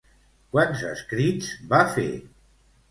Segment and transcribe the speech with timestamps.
[0.55, 2.11] Quants escrits va fer?